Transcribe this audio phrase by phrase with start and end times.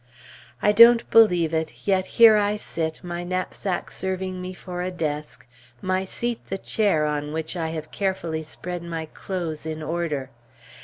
[0.63, 5.45] I don't believe it, yet here I sit, my knapsack serving me for a desk,
[5.79, 10.31] my seat the chair on which I have carefully spread my clothes in order.